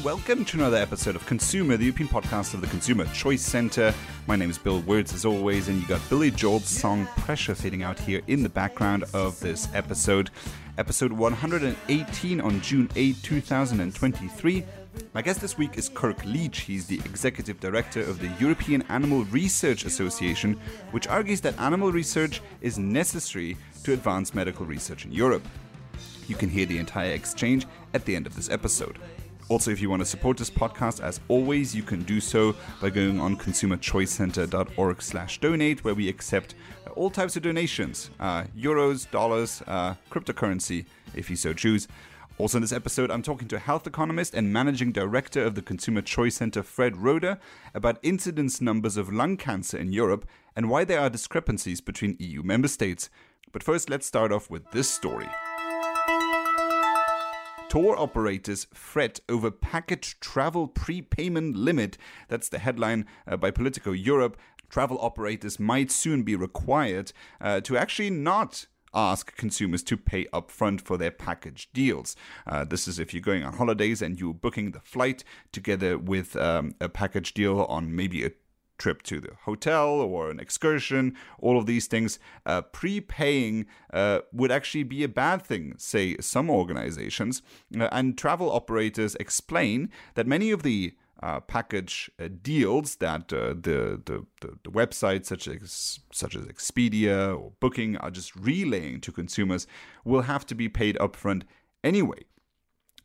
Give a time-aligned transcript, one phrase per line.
[0.00, 3.92] And welcome to another episode of ConsEUmer, the European podcast of the Consumer Choice Center.
[4.26, 7.82] My name is Bill Wirtz, as always, and you got Billy Joel's song Pressure fading
[7.82, 10.30] out here in the background of this episode.
[10.78, 14.64] Episode 118 on June 8, 2023.
[15.12, 16.60] My guest this week is Kirk Leech.
[16.60, 20.58] He's the executive director of the European Animal Research Association,
[20.92, 23.54] which argues that animal research is necessary
[23.84, 25.46] to advance medical research in Europe.
[26.26, 28.98] You can hear the entire exchange at the end of this episode.
[29.50, 32.88] Also, if you want to support this podcast, as always, you can do so by
[32.88, 36.54] going on consumerchoicecenter.org slash donate, where we accept
[36.94, 41.88] all types of donations, uh, euros, dollars, uh, cryptocurrency, if you so choose.
[42.38, 46.02] Also, in this episode, I'm talking to health economist and managing director of the Consumer
[46.02, 47.40] Choice Center, Fred Roeder,
[47.74, 52.44] about incidence numbers of lung cancer in Europe and why there are discrepancies between EU
[52.44, 53.10] member states.
[53.50, 55.26] But first, let's start off with this story.
[57.70, 61.96] Tour operators fret over package travel prepayment limit.
[62.26, 64.36] That's the headline uh, by Politico Europe.
[64.68, 70.80] Travel operators might soon be required uh, to actually not ask consumers to pay upfront
[70.80, 72.16] for their package deals.
[72.44, 76.34] Uh, this is if you're going on holidays and you're booking the flight together with
[76.34, 78.32] um, a package deal on maybe a
[78.80, 84.50] trip to the hotel or an excursion, all of these things, uh, prepaying uh, would
[84.50, 87.42] actually be a bad thing, say some organizations.
[87.78, 93.48] Uh, and travel operators explain that many of the uh, package uh, deals that uh,
[93.48, 99.02] the, the, the, the, websites such as such as Expedia or Booking are just relaying
[99.02, 99.66] to consumers
[100.02, 101.42] will have to be paid upfront
[101.84, 102.24] anyway.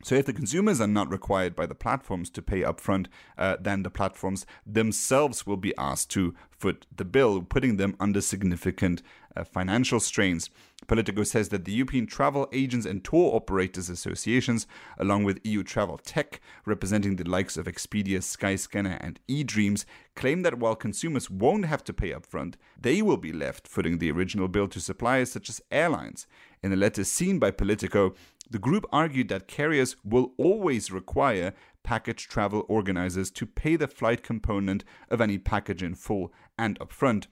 [0.02, 3.06] So, if the consumers are not required by the platforms to pay upfront,
[3.38, 8.20] uh, then the platforms themselves will be asked to foot the bill, putting them under
[8.20, 9.02] significant
[9.34, 10.50] uh, financial strains.
[10.86, 14.66] Politico says that the European Travel Agents and Tour Operators Associations,
[14.98, 19.84] along with EU Travel Tech, representing the likes of Expedia, Skyscanner, and eDreams,
[20.14, 24.10] claim that while consumers won't have to pay upfront, they will be left footing the
[24.10, 26.26] original bill to suppliers such as airlines.
[26.62, 28.14] In a letter seen by Politico,
[28.50, 31.52] the group argued that carriers will always require
[31.82, 37.26] package travel organizers to pay the flight component of any package in full and upfront.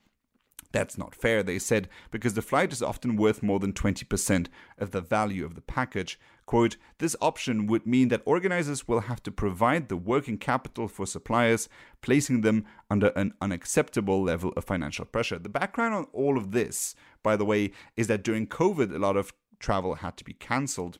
[0.75, 4.91] That's not fair, they said, because the flight is often worth more than 20% of
[4.91, 6.19] the value of the package.
[6.47, 11.06] Quote, this option would mean that organizers will have to provide the working capital for
[11.06, 11.69] suppliers,
[12.02, 15.38] placing them under an unacceptable level of financial pressure.
[15.38, 19.16] The background on all of this, by the way, is that during COVID, a lot
[19.16, 20.98] of travel had to be cancelled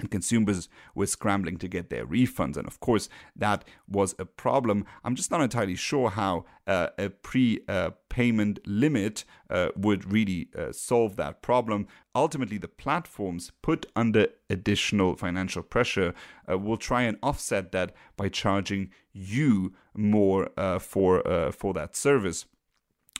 [0.00, 2.56] and consumers were scrambling to get their refunds.
[2.56, 4.86] And of course, that was a problem.
[5.04, 10.48] I'm just not entirely sure how uh, a pre uh, payment limit uh, would really
[10.56, 11.86] uh, solve that problem.
[12.14, 16.14] Ultimately, the platforms put under additional financial pressure
[16.50, 21.22] uh, will try and offset that by charging you more uh, for,
[21.52, 22.46] for that service.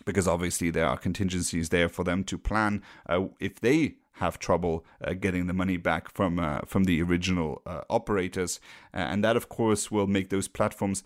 [0.07, 2.83] Because obviously, there are contingencies there for them to plan
[3.39, 7.81] if they have trouble uh, getting the money back from uh, from the original uh,
[7.91, 8.61] operators,
[8.93, 11.05] and that of course will make those platforms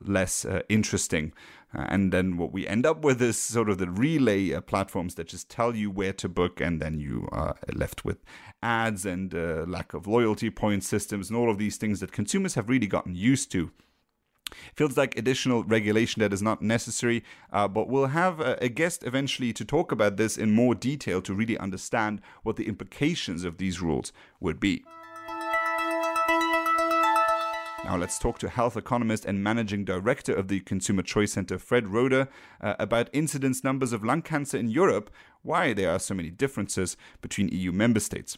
[0.00, 1.32] less interesting.
[1.72, 5.50] And then what we end up with is sort of the relay platforms that just
[5.50, 8.18] tell you where to book, and then you are left with
[8.62, 9.34] ads and
[9.68, 13.14] lack of loyalty point systems and all of these things that consumers have really gotten
[13.14, 13.70] used to.
[14.74, 17.22] Feels like additional regulation that is not necessary,
[17.52, 21.20] uh, but we'll have a, a, guest eventually to talk about this in more detail
[21.22, 24.84] to really understand what the implications of these rules would be.
[27.84, 31.88] Now, let's talk to health economist and managing director of the Consumer Choice Center, Fred
[31.88, 32.28] Roeder,
[32.60, 35.10] uh, about incidence numbers of lung cancer in Europe,
[35.42, 38.36] why there are so many differences between EU member states.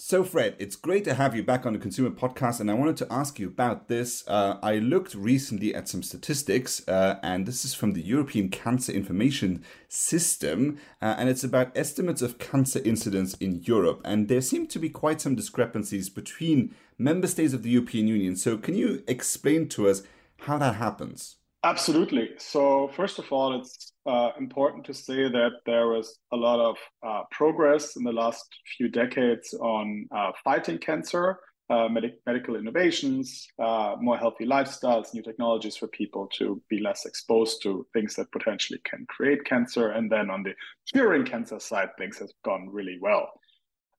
[0.00, 2.96] So, Fred, it's great to have you back on the ConsEUmer Podcast, and I wanted
[2.98, 4.22] to ask you about this.
[4.28, 8.92] Uh, I looked recently at some statistics, uh, and this is from the European Cancer
[8.92, 14.00] Information System, uh, and it's about estimates of cancer incidence in Europe.
[14.04, 18.36] And there seem to be quite some discrepancies between member states of the European Union.
[18.36, 20.04] So, can you explain to us
[20.42, 21.38] how that happens?
[21.68, 22.30] Absolutely.
[22.38, 26.76] So, first of all, it's uh, important to say that there was a lot of
[27.06, 28.46] uh, progress in the last
[28.78, 31.38] few decades on uh, fighting cancer,
[31.68, 37.04] uh, med- medical innovations, uh, more healthy lifestyles, new technologies for people to be less
[37.04, 39.90] exposed to things that potentially can create cancer.
[39.90, 40.54] And then on the
[40.90, 43.28] curing cancer side, things have gone really well.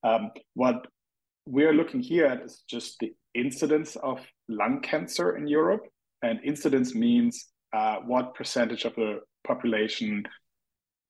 [0.04, 0.88] Um, what
[1.46, 5.86] we're looking here at is just the incidence of lung cancer in Europe
[6.24, 10.24] and incidence means uh, what percentage of the population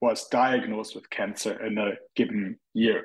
[0.02, 3.04] was diagnosed with cancer in a given year.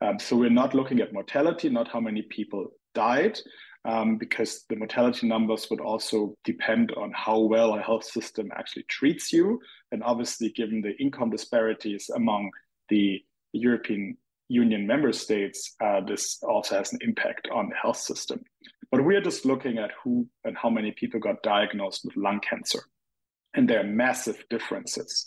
[0.00, 3.38] Um, so we're not looking at mortality, not how many people died,
[3.84, 8.84] um, because the mortality numbers would also depend on how well a health system actually
[8.88, 9.60] treats you.
[9.92, 12.50] And obviously, given the income disparities among
[12.88, 13.22] the
[13.52, 14.16] European
[14.48, 18.40] Union member states, uh, this also has an impact on the health system.
[18.92, 22.40] But we are just looking at who and how many people got diagnosed with lung
[22.40, 22.80] cancer.
[23.56, 25.26] And there are massive differences.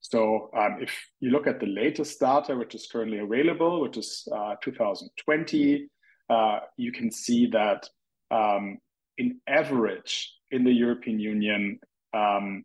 [0.00, 4.26] So um, if you look at the latest data, which is currently available, which is
[4.34, 5.88] uh, 2020,
[6.28, 7.88] uh, you can see that
[8.30, 8.78] um,
[9.16, 11.78] in average in the European Union,
[12.14, 12.64] um,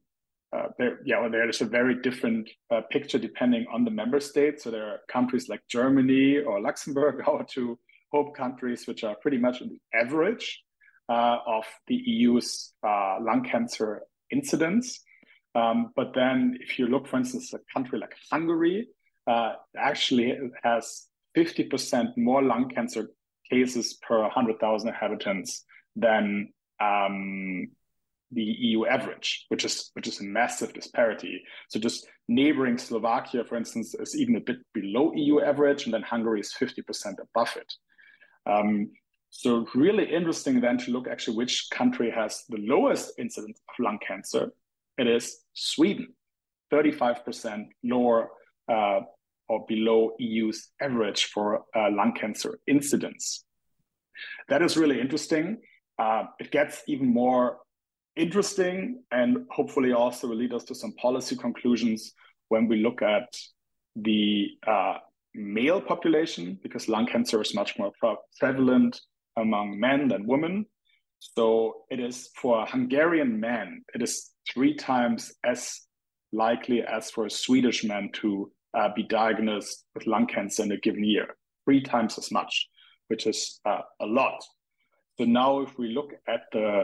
[0.56, 4.19] uh, there, yeah, well, there is a very different uh, picture depending on the member
[4.19, 4.62] state.
[4.62, 7.80] So there are countries like Germany or Luxembourg, our two
[8.12, 10.63] hope countries, which are pretty much the average
[11.10, 15.01] uh, of the EU's uh, lung cancer incidence.
[15.55, 18.87] Um, but then, if you look, for instance, a country like Hungary,
[19.27, 23.09] uh, actually has 50% more lung cancer
[23.49, 25.65] cases per 100,000 inhabitants
[25.95, 26.49] than
[26.79, 27.67] um,
[28.31, 31.41] the EU average, which is which is a massive disparity.
[31.69, 36.01] So just neighboring Slovakia, for instance, is even a bit below EU average, and then
[36.01, 37.71] Hungary is 50% above it.
[38.45, 38.91] Um,
[39.35, 43.97] so really interesting then to look actually which country has the lowest incidence of lung
[44.07, 44.53] cancer.
[45.00, 46.13] It is Sweden,
[46.71, 48.30] 35% lower
[48.71, 49.00] uh,
[49.50, 53.44] or below EU's average for uh, lung cancer incidence.
[54.50, 55.57] That is really interesting.
[55.97, 57.57] Uh, it gets even more
[58.15, 62.13] interesting and hopefully also will lead us to some policy conclusions
[62.50, 63.36] when we look at
[63.95, 64.97] the uh,
[65.33, 67.91] male population, because lung cancer is much more
[68.39, 69.01] prevalent
[69.38, 70.65] among men than women.
[71.19, 75.80] So it is for a Hungarian man, it is three times as
[76.33, 80.77] likely as for a Swedish man to uh, be diagnosed with lung cancer in a
[80.77, 81.27] given year,
[81.65, 82.68] three times as much,
[83.07, 84.44] which is uh, a lot.
[85.18, 86.83] So now, if we look at the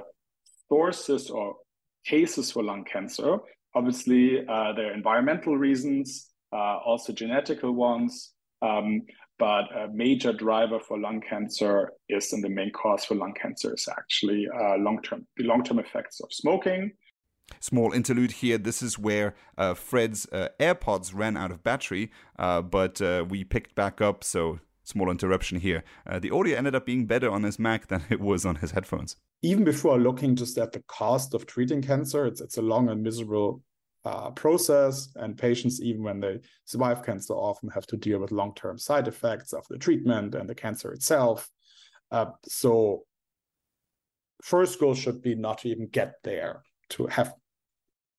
[0.67, 1.55] sources or
[2.05, 3.39] cases for lung cancer,
[3.75, 8.31] obviously uh, there are environmental reasons, uh, also genetical ones,
[8.61, 9.01] um,
[9.39, 13.73] but a major driver for lung cancer is, and the main cause for lung cancer
[13.73, 16.91] is actually uh, long-term the long-term effects of smoking.
[17.59, 18.59] Small interlude here.
[18.59, 23.43] This is where uh, Fred's uh, AirPods ran out of battery, uh, but uh, we
[23.43, 24.23] picked back up.
[24.23, 25.83] So small interruption here.
[26.05, 28.71] Uh, the audio ended up being better on his Mac than it was on his
[28.71, 29.15] headphones.
[29.41, 33.01] Even before looking just at the cost of treating cancer, it's it's a long and
[33.01, 33.63] miserable
[34.05, 38.53] uh, process, and patients, even when they survive cancer, often have to deal with long
[38.55, 41.49] term side effects of the treatment and the cancer itself.
[42.11, 43.03] Uh, so,
[44.41, 47.33] first goal should be not to even get there to have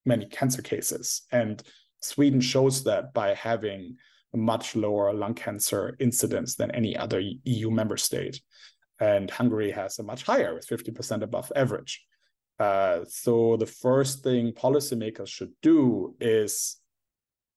[0.04, 1.22] many cancer cases.
[1.32, 1.62] And
[2.02, 3.96] Sweden shows that by having
[4.32, 8.40] a much lower lung cancer incidence than any other EU member state.
[9.00, 12.04] And Hungary has a much higher, with 50% above average.
[12.60, 16.76] Uh, so the first thing policymakers should do is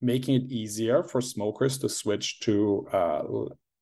[0.02, 3.22] making it easier for smokers to switch to uh,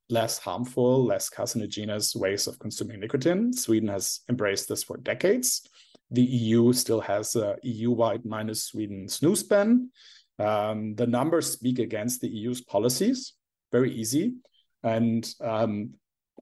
[0.09, 3.53] less harmful, less carcinogenous ways of consuming nicotine.
[3.53, 5.61] Sweden has embraced this for decades.
[6.09, 9.91] The EU still has a EU-wide minus Sweden snus ban.
[10.39, 13.33] Um, the numbers speak against the EU's policies,
[13.71, 14.33] very easy.
[14.83, 15.91] And um,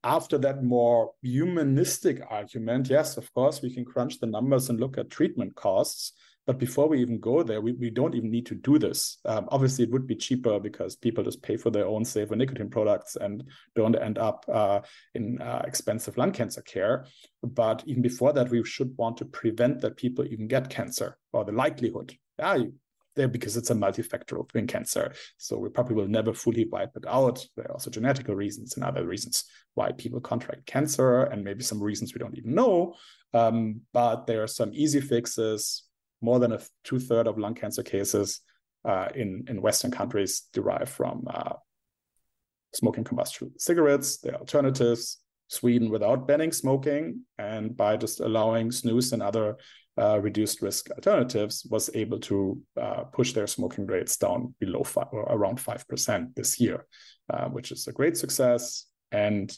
[0.04, 4.98] after that more humanistic argument, yes, of course, we can crunch the numbers and look
[4.98, 6.14] at treatment costs.
[6.48, 9.20] But before we even go there, we, we don't even need to do this.
[9.26, 12.72] Um, obviously, it would be cheaper because people just pay for their own safer nicotine
[12.72, 13.44] products and
[13.76, 14.80] don't end up uh,
[15.14, 17.06] in uh, expensive lung cancer care.
[17.44, 21.46] But even before that, we should want to prevent that people even get cancer or
[21.46, 22.16] the likelihood.
[22.40, 22.64] Yeah,
[23.20, 25.14] there because it's a multifactorial twin cancer.
[25.38, 27.46] So we probably will never fully wipe it out.
[27.56, 29.44] There are also genetical reasons and other reasons
[29.76, 32.96] why people contract cancer, and maybe some reasons we don't even know.
[33.34, 35.84] Um, but there are some easy fixes.
[36.22, 38.42] More than a two third of lung cancer cases
[38.84, 41.54] uh, in in Western countries derive from uh,
[42.74, 44.18] smoking combustible cigarettes.
[44.18, 45.20] There are alternatives.
[45.52, 49.58] Sweden without banning smoking and by just allowing snus and other
[50.00, 55.08] uh, reduced risk alternatives was able to uh, push their smoking rates down below five,
[55.12, 56.86] or around 5% this year,
[57.34, 58.86] uh, which is a great success.
[59.12, 59.56] And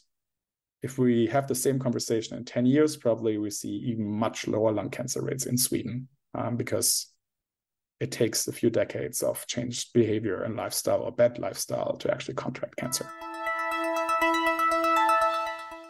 [0.82, 4.72] if we have the same conversation in 10 years, probably we see even much lower
[4.72, 7.08] lung cancer rates in Sweden um, because
[8.00, 12.34] it takes a few decades of changed behavior and lifestyle or bad lifestyle to actually
[12.34, 13.08] contract cancer.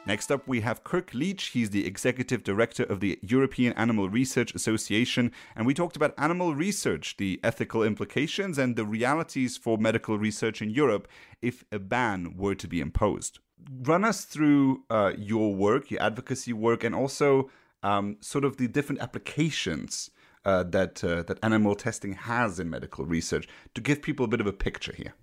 [0.06, 1.50] Next up, we have Kirk Leech.
[1.50, 5.32] He's the executive director of the European Animal Research Association.
[5.56, 10.60] And we talked about animal research, the ethical implications, and the realities for medical research
[10.60, 11.08] in Europe
[11.42, 13.40] if a ban were to be imposed.
[13.84, 17.52] Run us through uh, your work, your advocacy work, and also
[17.84, 20.10] um, sort of the different applications
[20.46, 24.42] uh, that uh, that animal testing has in medical research to give people a bit
[24.42, 25.14] of a picture here.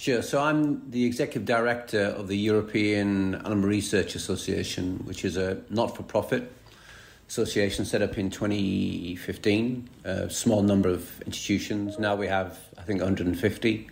[0.00, 0.22] Sure.
[0.22, 6.50] So I'm the executive director of the European Animal Research Association, which is a not-for-profit
[7.28, 9.90] association set up in 2015.
[10.04, 11.98] A small number of institutions.
[11.98, 13.88] Now we have, I think, 150.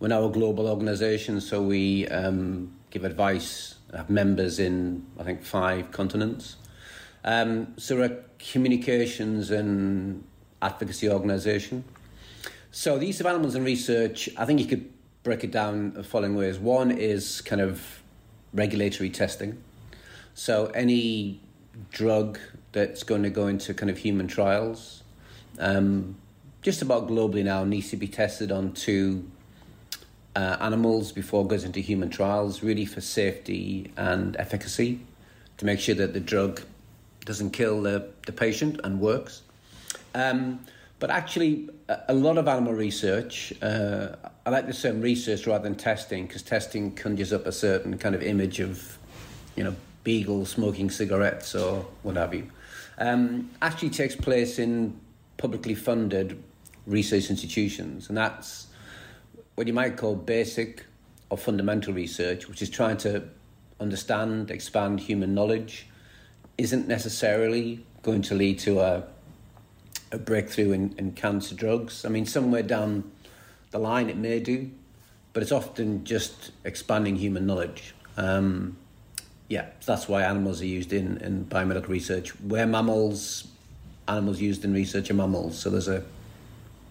[0.00, 5.44] We're now a global organisation, so we um, give advice, have members in, I think,
[5.44, 6.56] five continents.
[7.22, 10.24] Um, so we're a communications and
[10.62, 11.84] advocacy organisation.
[12.70, 14.93] So the use of animals in research, I think you could
[15.24, 16.58] break it down the following ways.
[16.58, 18.02] One is kind of
[18.52, 19.60] regulatory testing.
[20.34, 21.40] So any
[21.90, 22.38] drug
[22.72, 25.02] that's going to go into kind of human trials,
[25.58, 26.16] um,
[26.62, 29.28] just about globally now, needs to be tested on two
[30.36, 35.00] uh, animals before it goes into human trials, really for safety and efficacy,
[35.56, 36.60] to make sure that the drug
[37.24, 39.42] doesn't kill the, the patient and works.
[40.14, 40.60] Um,
[41.04, 41.68] but actually,
[42.08, 46.40] a, lot of animal research, uh, I like the term research rather than testing, because
[46.40, 48.96] testing conjures up a certain kind of image of,
[49.54, 52.50] you know, beagles smoking cigarettes or what have you.
[52.96, 54.98] Um, actually takes place in
[55.36, 56.42] publicly funded
[56.86, 58.68] research institutions, and that's
[59.56, 60.86] what you might call basic
[61.28, 63.24] or fundamental research, which is trying to
[63.78, 65.86] understand, expand human knowledge,
[66.56, 69.04] isn't necessarily going to lead to a,
[70.14, 72.04] a breakthrough in, in cancer drugs.
[72.04, 73.10] I mean, somewhere down
[73.72, 74.70] the line it may do,
[75.32, 77.94] but it's often just expanding human knowledge.
[78.16, 78.76] Um,
[79.48, 82.30] yeah, that's why animals are used in, in biomedical research.
[82.40, 83.48] Where mammals,
[84.08, 86.02] animals used in research are mammals, so there's a,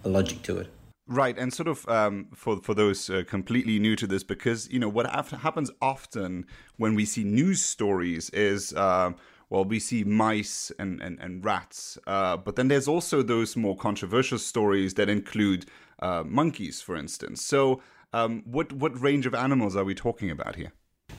[0.04, 0.68] a logic to it.
[1.08, 4.80] Right, and sort of um, for for those uh, completely new to this, because you
[4.80, 6.46] know what happens often
[6.78, 9.12] when we see news stories is uh,
[9.54, 12.00] well, we see mice and, and, and rats.
[12.08, 15.68] Uh, but then there's also those more controversial stories that include
[16.00, 17.46] uh, monkeys, for instance.
[17.46, 17.80] So,
[18.14, 20.74] um, what, what range of animals are we talking about here?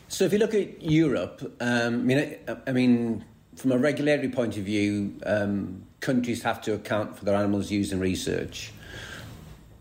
[0.08, 3.24] So, if you look at Europe, um, I mean, I, I, mean,
[3.54, 7.92] from a regulatory point of view, um, countries have to account for their animals used
[7.92, 8.72] in research.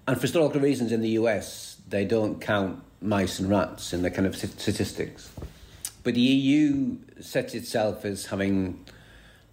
[0.08, 4.12] And for historical reasons, in the US, they don't count mice and rats in their
[4.12, 5.32] kind of statistics.
[6.04, 8.86] But the EU sets itself as having,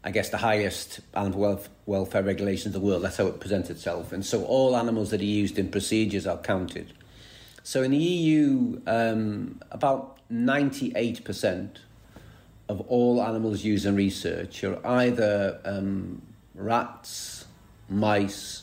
[0.03, 3.03] I guess, the highest animal welfare regulations in the world.
[3.03, 4.13] That's how it presents itself.
[4.13, 6.93] And so all animals that are used in procedures are counted.
[7.63, 11.77] So in the EU, um, about 98%
[12.69, 16.23] of all animals used in research are either um,
[16.55, 17.45] rats,
[17.89, 18.63] mice,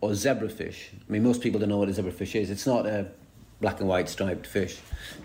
[0.00, 0.88] or zebrafish.
[0.92, 2.50] I mean, most people don't know what a zebrafish is.
[2.50, 3.08] It's not a
[3.60, 4.78] black and white striped fish.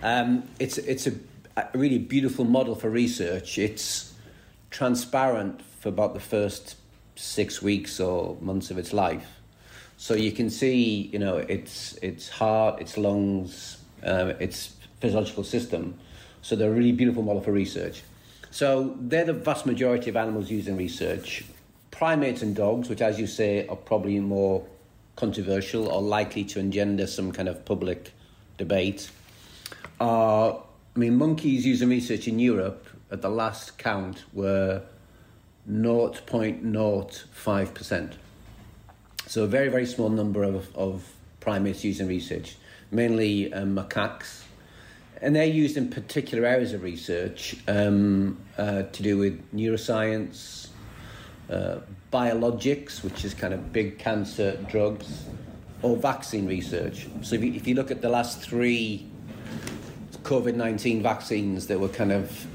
[0.04, 1.14] Um, it's it's a
[1.58, 3.58] a really beautiful model for research.
[3.58, 4.14] It's
[4.72, 6.76] transparent for about the first
[7.16, 9.28] six weeks or months of its life.
[9.98, 15.98] So you can see, you know, its its heart, its lungs, uh, its physiological system.
[16.42, 18.04] So they're a really beautiful model for research.
[18.52, 21.46] So they're the vast majority of animals used in research.
[21.92, 24.66] Primates and dogs, which, as you say, are probably more
[25.16, 28.12] controversial or likely to engender some kind of public
[28.58, 29.10] debate,
[30.00, 30.62] are
[30.96, 34.82] I mean, monkeys used in research in Europe at the last count were
[35.70, 38.14] 0.05%.
[39.28, 42.56] So a very, very small number of, of primates used in research,
[42.92, 44.44] mainly um, macaques.
[45.22, 50.70] And they're used in particular areas of research um, uh, to do with neuroscience,
[51.50, 51.80] uh,
[52.14, 55.26] biologics, which is kind of big cancer drugs,
[55.82, 57.08] or vaccine research.
[57.22, 59.10] So if you, if you look at the last three
[60.26, 62.48] COVID 19 vaccines that were kind of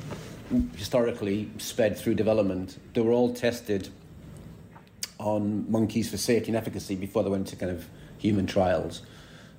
[0.77, 3.89] historically sped through development, they were all tested
[5.21, 9.03] on monkeys for safety and efficacy before they went to kind of human trials.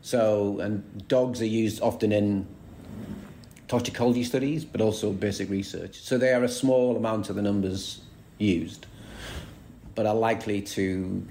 [0.02, 2.48] So, and dogs are used often in
[3.70, 6.02] toxicology studies, but also basic research.
[6.02, 8.02] So they are a small amount of the numbers
[8.38, 8.88] used,
[9.96, 11.26] but are likely to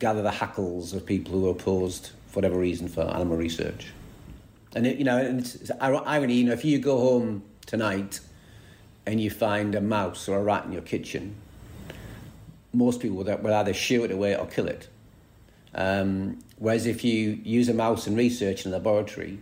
[0.00, 3.92] gather the hackles of people who are opposed, for whatever reason, for animal research.
[4.74, 6.34] And it, you know, and it's irony.
[6.34, 8.20] You know, if you go home tonight
[9.06, 11.36] and you find a mouse or a rat in your kitchen,
[12.72, 14.88] most people will, would either shoo it away or kill it.
[15.74, 19.38] Um, whereas if you use a mouse in research in a laboratory,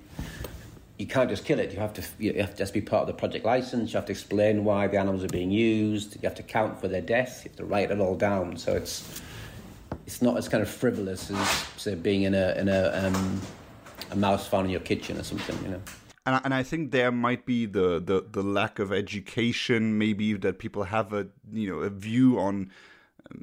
[0.98, 1.72] you can't just kill it.
[1.72, 3.92] You have to you have to just be part of the project license.
[3.92, 6.14] You have to explain why the animals are being used.
[6.14, 7.42] You have to count for their death.
[7.44, 8.56] You have to write it all down.
[8.56, 9.20] So it's
[10.06, 13.40] it's not as kind of frivolous as say being in a in a um,
[14.14, 15.56] a mouse found in your kitchen or something.
[15.62, 15.82] You know.
[16.26, 20.32] And I, and I think there might be the, the, the lack of education, maybe
[20.34, 22.70] that people have a you know a view on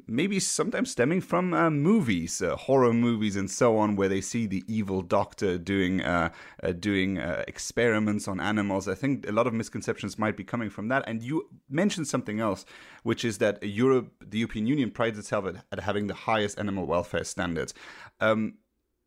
[0.06, 4.46] maybe sometimes stemming from uh, movies, uh, horror movies, and so on, where they see
[4.46, 6.30] the evil doctor doing uh,
[6.62, 8.88] uh doing uh, experiments on animals.
[8.88, 11.04] I think a lot of misconceptions might be coming from that.
[11.06, 12.64] And you mentioned something else,
[13.02, 16.86] which is that Europe, the European Union, prides itself at, at having the highest animal
[16.86, 17.74] welfare standards.
[18.20, 18.54] Um,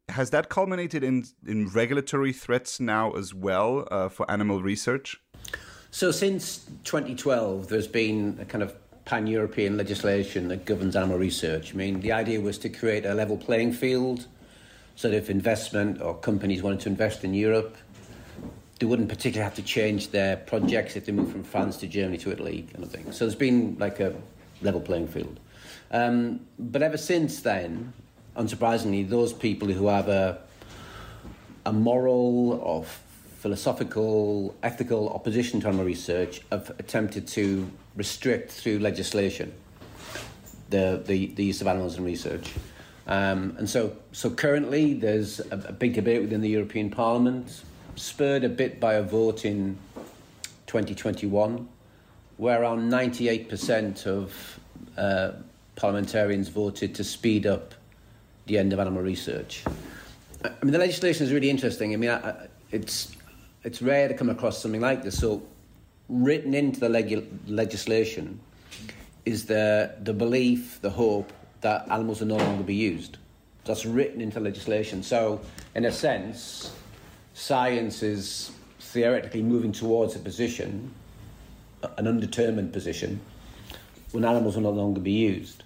[0.09, 5.21] has that culminated in in regulatory threats now as well uh, for animal research?
[5.91, 11.73] So since 2012, there's been a kind of pan European legislation that governs animal research.
[11.73, 14.25] I mean, the idea was to create a level playing field
[14.95, 17.77] so that if investment or companies wanted to invest in Europe,
[18.79, 22.17] they wouldn't particularly have to change their projects if they move from France to Germany
[22.19, 23.11] to Italy, kind of thing.
[23.11, 24.13] So there's been like a
[24.61, 25.39] level playing field.
[25.91, 27.93] Um, but ever since then,
[28.35, 30.39] unsurprisingly, those people who have a,
[31.65, 32.85] a moral or
[33.39, 39.53] philosophical, ethical opposition to animal research have attempted to restrict through legislation
[40.69, 42.53] the, the, the use of animals in research.
[43.07, 47.61] Um, and so, so currently, there's a, a, big debate within the European Parliament,
[47.95, 49.77] spurred a bit by a vote in
[50.65, 51.67] 2021,
[52.37, 54.59] where around 98% of
[54.97, 55.33] uh,
[55.75, 57.75] parliamentarians voted to speed up
[58.45, 59.63] the end of animal research.
[60.43, 61.93] I mean, the legislation is really interesting.
[61.93, 63.15] I mean, I, I, it's
[63.63, 65.17] it's rare to come across something like this.
[65.17, 65.41] So,
[66.07, 68.39] written into the leg- legislation
[69.25, 73.17] is the the belief, the hope that animals will no longer be used.
[73.63, 75.01] That's written into legislation.
[75.01, 75.41] So,
[75.73, 76.71] in a sense,
[77.33, 80.93] science is theoretically moving towards a position,
[81.97, 83.19] an undetermined position,
[84.11, 85.63] when animals will no longer be used.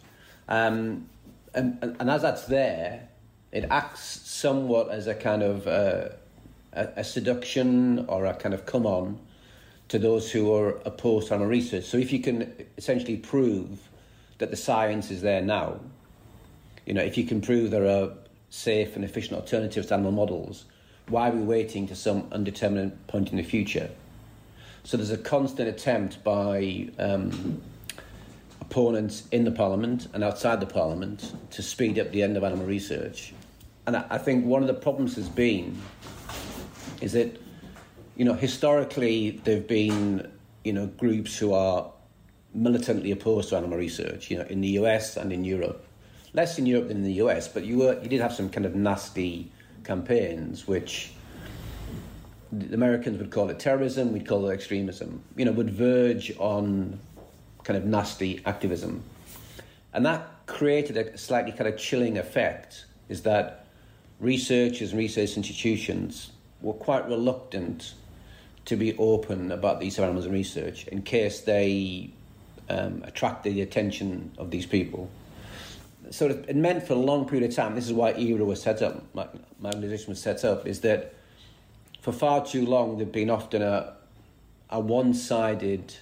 [0.47, 1.07] Um,
[1.53, 3.09] and, and, as that's there,
[3.51, 6.09] it acts somewhat as a kind of uh,
[6.73, 9.19] a, a, seduction or a kind of come on
[9.87, 11.85] to those who are opposed to animal research.
[11.85, 13.79] So if you can essentially prove
[14.37, 15.79] that the science is there now,
[16.85, 18.11] you know, if you can prove there are
[18.49, 20.65] safe and efficient alternatives to animal models,
[21.07, 23.89] why are we waiting to some undetermined point in the future?
[24.83, 27.61] So there's a constant attempt by um,
[28.61, 32.65] opponents in the parliament and outside the parliament to speed up the end of animal
[32.65, 33.33] research.
[33.87, 35.81] And I, I think one of the problems has been
[37.01, 37.41] is that,
[38.15, 40.29] you know, historically there've been,
[40.63, 41.91] you know, groups who are
[42.53, 45.85] militantly opposed to animal research, you know, in the US and in Europe.
[46.33, 48.65] Less in Europe than in the US, but you were you did have some kind
[48.65, 49.51] of nasty
[49.83, 51.11] campaigns which
[52.51, 56.99] the Americans would call it terrorism, we'd call it extremism, you know, would verge on
[57.69, 59.03] kind of nasty activism.
[59.93, 63.67] And that created a slightly kind of chilling effect is that
[64.19, 67.93] researchers and research institutions were quite reluctant
[68.65, 72.09] to be open about these animals in research in case they
[72.69, 75.07] um, attracted the attention of these people.
[76.09, 78.81] So it meant for a long period of time, this is why ERA was set
[78.81, 79.27] up, my,
[79.59, 81.13] my organization was set up, is that
[82.01, 83.93] for far too long there'd been often a,
[84.71, 85.93] a one sided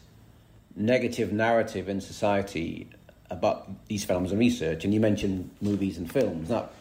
[0.77, 2.87] negative narrative in society
[3.29, 4.85] about these films and research.
[4.85, 6.71] And you mentioned movies and films, that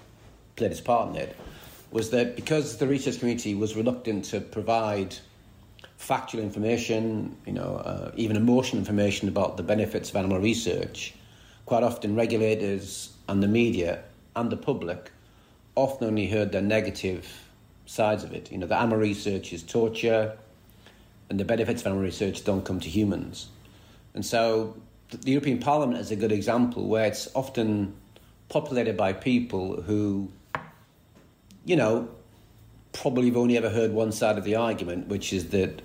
[0.55, 1.37] played its part in it
[1.91, 5.17] was that because the research community was reluctant to provide
[5.97, 11.15] factual information, you know, uh, even emotional information about the benefits of animal research,
[11.65, 14.03] quite often regulators and the media
[14.35, 15.11] and the public
[15.75, 17.49] often only heard the negative
[17.87, 18.51] sides of it.
[18.51, 20.37] You know, the animal research is torture,
[21.29, 23.49] and the benefits of animal research don't come to humans.
[24.17, 24.75] And so
[25.11, 27.95] the European Parliament is a good example where it's often
[28.49, 30.29] populated by people who
[31.67, 32.09] you know,
[32.93, 35.83] probably have only ever heard one side of the argument, which is that,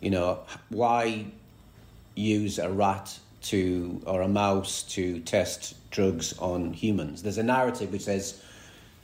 [0.00, 1.24] you know, why
[2.14, 7.22] use a rat to or a mouse to test drugs on humans?
[7.22, 8.42] There's a narrative which says,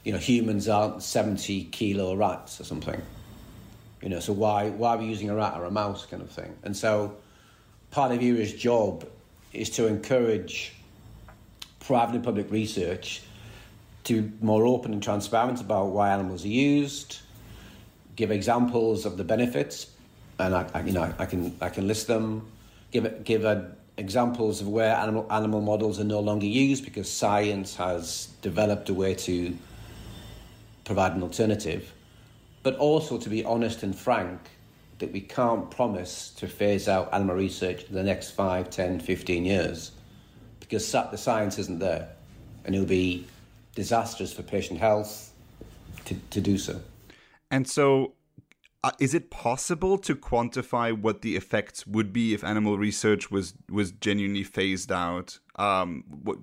[0.03, 3.01] you know, humans aren't 70 kilo rats or something.
[4.01, 6.29] You know, so why why are we using a rat or a mouse kind of
[6.29, 6.55] thing?
[6.63, 7.15] And so
[7.93, 9.07] part of ERA's job
[9.53, 10.73] is to encourage
[11.79, 13.21] private and public research
[14.03, 17.19] to be more open and transparent about why animals are used,
[18.15, 19.91] give examples of the benefits,
[20.39, 22.47] and I, I you know I can I can list them,
[22.91, 27.75] give give a, examples of where animal animal models are no longer used because science
[27.75, 29.55] has developed a way to
[30.83, 31.93] provide an alternative,
[32.63, 34.39] but also to be honest and frank
[34.99, 39.45] that we can't promise to phase out animal research in the next 5, 10, 15
[39.45, 39.91] years
[40.59, 42.09] because the science isn't there
[42.65, 43.25] and it'll be
[43.75, 45.33] disastrous for patient health
[46.05, 46.79] to, to do so.
[47.51, 48.13] And so,
[48.83, 53.53] uh, is it possible to quantify what the effects would be if animal research was
[53.69, 55.39] was genuinely phased out?
[55.55, 56.37] Um, what,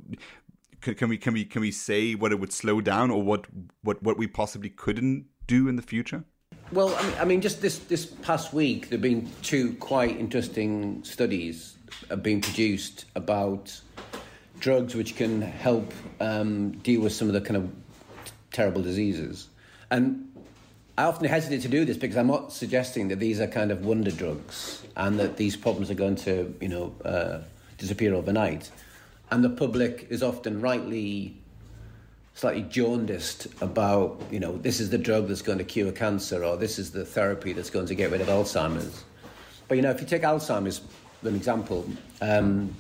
[0.80, 3.46] can, can we can we can we say what it would slow down or what
[3.82, 6.24] what what we possibly couldn't do in the future?
[6.72, 11.02] Well, I mean, I mean, just this this past week, there've been two quite interesting
[11.02, 11.76] studies
[12.22, 13.80] being produced about
[14.61, 17.72] drugs which can help um, deal with some of the kind of
[18.52, 19.48] terrible diseases.
[19.90, 20.33] And
[20.96, 23.85] I often hesitate to do this because I'm not suggesting that these are kind of
[23.85, 27.38] wonder drugs and that these problems are going to, you know, uh,
[27.78, 28.70] disappear overnight.
[29.33, 31.37] And the public is often rightly
[32.34, 36.56] slightly jaundiced about, you know, this is the drug that's going to cure cancer or
[36.56, 39.04] this is the therapy that's going to get rid of Alzheimer's.
[39.68, 40.80] But, you know, if you take Alzheimer's,
[41.22, 41.86] an example,
[42.22, 42.74] um,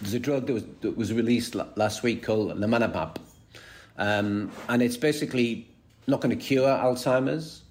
[0.00, 3.16] there's a drug that was, that was released last week called lecanemab.
[3.96, 5.68] Um, and it's basically
[6.06, 7.62] not going to cure Alzheimer's,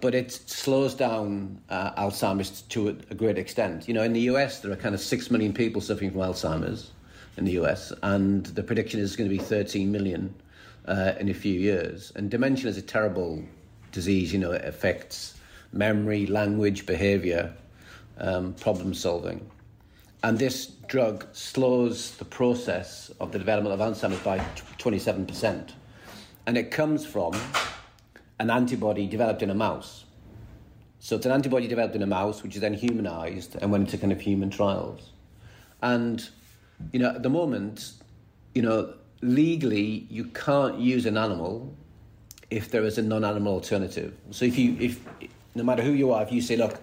[0.00, 3.86] but it slows down uh, Alzheimer's to a, a great extent.
[3.86, 6.90] You know, in the US, there are kind of 6 million people suffering from Alzheimer's
[7.40, 10.34] in the US, and the prediction is going to be 13 million
[10.86, 12.12] uh, in a few years.
[12.14, 13.42] And dementia is a terrible
[13.90, 15.34] disease, you know, it affects
[15.72, 17.52] memory, language, behavior,
[18.18, 19.50] um, problem solving.
[20.22, 24.38] And this drug slows the process of the development of Alzheimer's by
[24.78, 25.72] 27%.
[26.46, 27.32] And it comes from
[28.38, 30.04] an antibody developed in a mouse.
[30.98, 33.96] So it's an antibody developed in a mouse, which is then humanized and went into
[33.96, 35.12] kind of human trials.
[35.80, 36.28] And,
[36.92, 37.92] you know, at the moment,
[38.54, 41.74] you know, legally, you can't use an animal
[42.50, 44.16] if there is a non-animal alternative.
[44.30, 45.00] So if you, if
[45.54, 46.80] no matter who you are, if you say, look,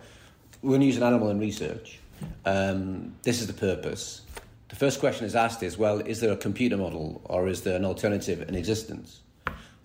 [0.61, 1.99] we're going to use an animal in research,
[2.45, 4.21] um, this is the purpose.
[4.69, 7.75] The first question is asked is, well, is there a computer model or is there
[7.75, 9.21] an alternative in existence?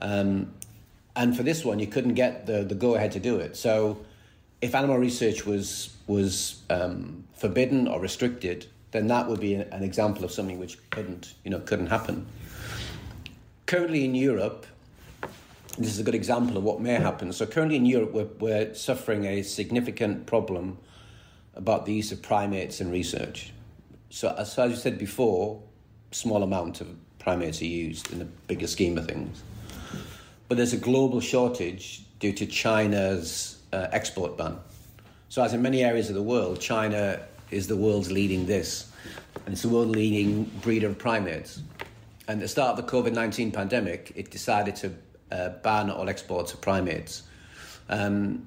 [0.00, 0.52] Um,
[1.14, 3.56] and for this one, you couldn't get the, the go ahead to do it.
[3.56, 4.04] So
[4.60, 10.24] if animal research was, was um, forbidden or restricted, then that would be an example
[10.24, 12.26] of something which couldn't, you know, couldn't happen.
[13.66, 14.66] Currently in Europe,
[15.78, 17.32] this is a good example of what may happen.
[17.32, 20.78] So currently in Europe, we're, we're suffering a significant problem
[21.54, 23.52] about the use of primates in research.
[24.10, 25.62] So, as I said before,
[26.10, 29.42] small amount of primates are used in the bigger scheme of things.
[30.48, 34.58] But there's a global shortage due to China's uh, export ban.
[35.30, 37.20] So, as in many areas of the world, China
[37.52, 38.90] is the world's leading this,
[39.44, 41.62] and it's the world leading breeder of primates.
[42.28, 44.94] And at the start of the COVID 19 pandemic, it decided to
[45.30, 47.22] uh, ban all exports of primates.
[47.88, 48.46] Um,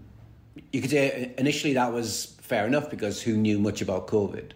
[0.72, 4.52] you could say initially that was fair enough because who knew much about COVID?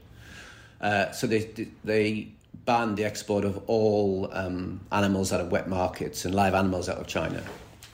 [0.82, 2.30] Uh, so they they
[2.66, 6.98] banned the export of all um, animals out of wet markets and live animals out
[6.98, 7.44] of China,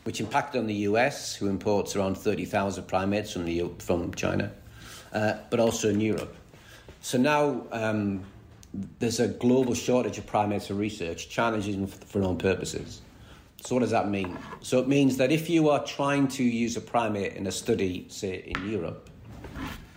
[0.04, 4.52] which impacted on the US, who imports around thirty thousand primates from the from China,
[5.14, 6.36] uh, but also in Europe.
[7.06, 8.24] So now um,
[8.98, 11.38] there's a global shortage of primates for research.
[11.38, 13.02] Using for, for own purposes.
[13.64, 14.36] So what does that mean?
[14.62, 18.08] So it means that if you are trying to use a primate in a study,
[18.10, 19.12] say in Europe,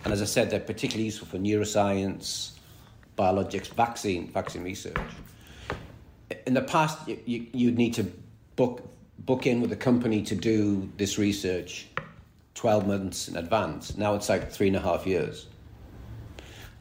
[0.03, 2.51] and as I said, they're particularly useful for neuroscience,
[3.17, 5.01] biologics, vaccine, vaccine research.
[6.45, 8.03] In the past, you, you'd need to
[8.55, 11.87] book, book in with a company to do this research
[12.53, 13.97] 12 months in advance.
[13.97, 15.47] Now it's like three and a half years.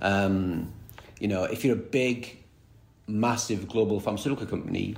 [0.01, 0.73] Um,
[1.21, 2.39] you know, if you're a big,
[3.07, 4.97] massive global pharmaceutical company,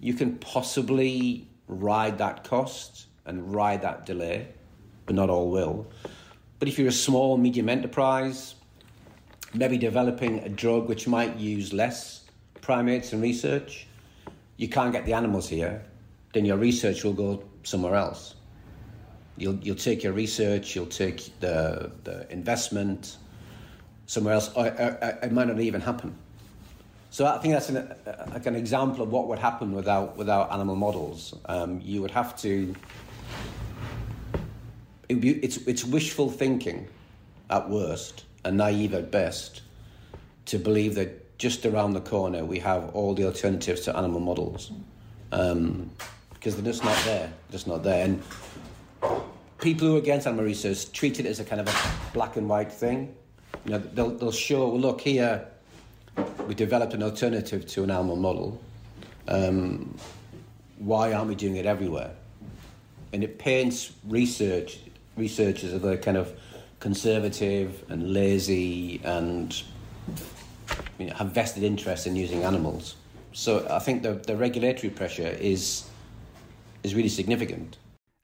[0.00, 4.48] you can possibly ride that cost and ride that delay,
[5.06, 5.86] but not all will.
[6.58, 8.54] But if you're a small, medium enterprise,
[9.54, 12.24] maybe developing a drug which might use less
[12.60, 13.86] primates in research,
[14.56, 15.84] you can't get the animals here,
[16.32, 18.34] then your research will go somewhere else.
[19.36, 23.16] You'll, you'll take your research, you'll take the, the investment
[24.10, 26.12] somewhere else, or, or, or it might not even happen.
[27.10, 27.94] So I think that's an,
[28.32, 31.32] like an example of what would happen without, without animal models.
[31.46, 32.74] Um, you would have to
[35.08, 36.88] it be, it's, it's wishful thinking
[37.50, 39.62] at worst and naive at best
[40.46, 44.72] to believe that just around the corner we have all the alternatives to animal models
[45.30, 45.88] um,
[46.34, 47.32] because they're just not there.
[47.52, 48.04] Just not there.
[48.04, 48.22] And
[49.60, 52.48] people who are against animal research treat it as a kind of a black and
[52.48, 53.14] white thing.
[53.64, 55.46] You know, they'll, they'll show, well, look, here
[56.46, 58.60] we developed an alternative to an animal model.
[59.28, 59.96] Um,
[60.78, 62.12] why aren't we doing it everywhere?
[63.12, 64.78] and it paints research
[65.16, 66.32] researchers as a kind of
[66.78, 69.62] conservative and lazy and
[70.98, 72.94] you know, have vested interest in using animals.
[73.32, 75.88] So I think the, the regulatory pressure is
[76.82, 77.76] is really significant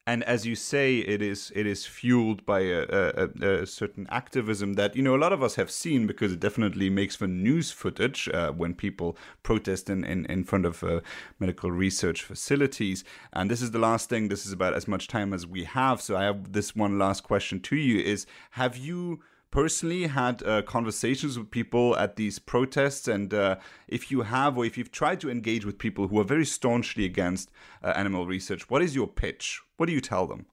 [0.09, 4.75] and as you say, it is it is fueled by a, a, a, certain activism
[4.75, 7.73] that you know a lot of us have seen because it definitely makes for news
[7.73, 11.01] footage uh, when people protest in in, in front of uh,
[11.41, 13.03] medical research facilities.
[13.33, 14.29] And this is the last thing.
[14.29, 16.01] This is about as much time as we have.
[16.01, 20.63] So I have this one last question to you: Is have you personally had uh,
[20.63, 23.09] conversations with people at these protests?
[23.09, 23.57] And uh,
[23.89, 27.05] if you have, or if you've tried to engage with people who are very staunchly
[27.05, 27.51] against
[27.83, 29.61] uh, animal research, what is your pitch?
[29.77, 30.47] What do you tell them?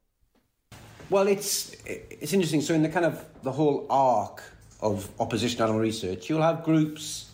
[1.10, 2.62] Well, it's it's interesting.
[2.62, 4.42] So in the kind of the whole arc
[4.82, 7.32] of opposition animal research, you'll have groups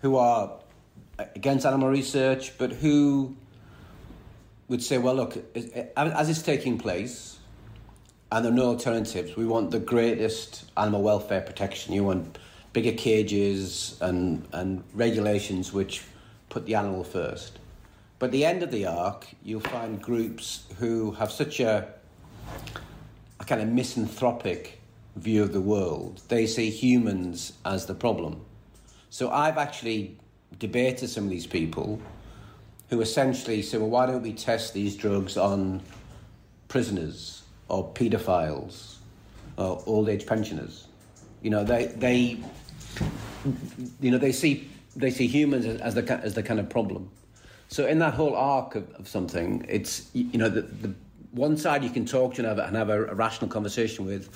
[0.00, 0.60] who are
[1.34, 3.36] against animal research, but who
[4.68, 5.36] would say, well, look,
[5.96, 7.37] as it's taking place,
[8.30, 9.36] and there are no alternatives.
[9.36, 11.94] We want the greatest animal welfare protection.
[11.94, 12.38] You want
[12.72, 16.02] bigger cages and, and regulations which
[16.50, 17.58] put the animal first.
[18.18, 21.88] But at the end of the arc, you'll find groups who have such a,
[23.40, 24.80] a kind of misanthropic
[25.16, 26.20] view of the world.
[26.28, 28.44] They see humans as the problem.
[29.08, 30.18] So I've actually
[30.58, 32.00] debated some of these people
[32.90, 35.80] who essentially say, well, why don't we test these drugs on
[36.68, 38.96] prisoners or paedophiles
[39.56, 40.86] or old age pensioners.
[41.42, 42.38] You know, they they
[44.00, 47.10] you know they see they see humans as, as the as the kind of problem.
[47.68, 50.94] So in that whole arc of, of something, it's you know the, the
[51.32, 54.28] one side you can talk to and have, and have a, a rational conversation with.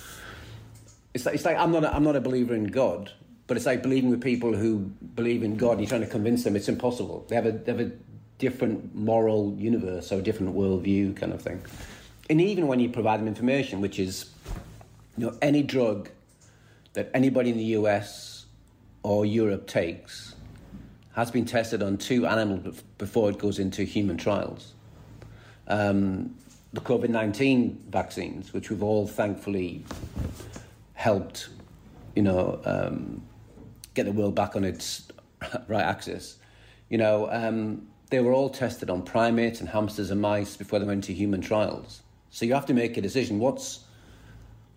[1.15, 3.11] It's like, it's like I'm not a, I'm not a believer in God,
[3.47, 4.79] but it's like believing with people who
[5.15, 7.27] believe in God and you're trying to convince them it's impossible.
[7.29, 7.91] They have a they have a
[8.39, 11.63] different moral universe or a different worldview kind of thing
[12.31, 14.31] and even when you provide them information, which is,
[15.17, 16.11] you know, any drug
[16.93, 18.47] that anybody in the US
[19.03, 20.35] or Europe takes
[21.15, 24.75] has been tested on two animals before it goes into human trials.
[25.69, 26.35] Um,
[26.73, 29.85] the COVID 19 vaccines, which we've all thankfully
[30.95, 31.49] helped,
[32.17, 33.23] you know, um,
[33.95, 35.09] get the world back on its
[35.69, 36.39] right axis,
[36.89, 40.85] you know, um, they were all tested on primates and hamsters and mice before they
[40.85, 42.03] went to human trials.
[42.33, 43.39] So you have to make a decision.
[43.39, 43.81] What's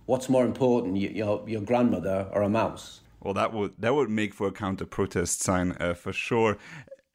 [0.05, 2.99] what's more important, your your grandmother or a mouse?
[3.21, 6.57] Well, that would that would make for a counter protest sign uh, for sure.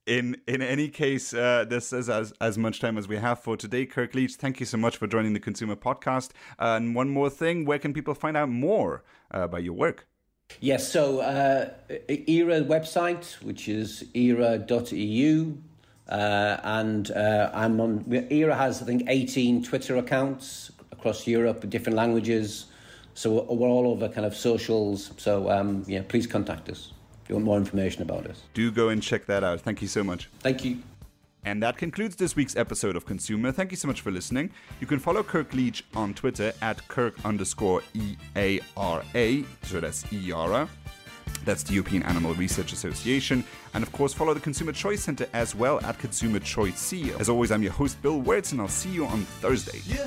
[0.06, 3.54] In in any case, uh, this is as as much time as we have for
[3.54, 3.84] today.
[3.84, 6.30] Kirk Leech, thank you so much for joining the ConsEUmer Podcast.
[6.58, 10.06] Uh, and one more thing, where can people find out more uh, about your work?
[10.58, 11.68] Yes, so uh,
[12.08, 15.58] ERA website, which is era.eu.
[16.10, 18.04] Uh, and uh, I'm on.
[18.30, 22.66] Era has I think 18 Twitter accounts across Europe, different languages.
[23.14, 25.12] So we're all over kind of socials.
[25.16, 26.92] So um, yeah, please contact us
[27.22, 28.42] if you want more information about us.
[28.54, 29.60] Do go and check that out.
[29.60, 30.28] Thank you so much.
[30.40, 30.78] Thank you.
[31.44, 33.54] And that concludes this week's episode of ConsEUmer.
[33.54, 34.50] Thank you so much for listening.
[34.78, 39.44] You can follow Kirk Leech on Twitter at Kirk underscore E A R A.
[39.62, 40.68] So that's Eara.
[41.44, 43.44] That's the European Animal Research Association.
[43.74, 47.12] And of course, follow the Consumer Choice Center as well at Consumer Choice C.
[47.18, 49.80] As always, I'm your host, Bill Wirtz, and I'll see you on Thursday.
[49.86, 50.02] You